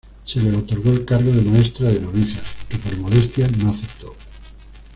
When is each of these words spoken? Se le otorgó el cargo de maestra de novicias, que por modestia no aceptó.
Se 0.25 0.39
le 0.41 0.57
otorgó 0.57 0.89
el 0.93 1.05
cargo 1.05 1.31
de 1.31 1.43
maestra 1.43 1.87
de 1.87 1.99
novicias, 1.99 2.65
que 2.67 2.75
por 2.79 2.97
modestia 2.97 3.47
no 3.63 3.69
aceptó. 3.69 4.15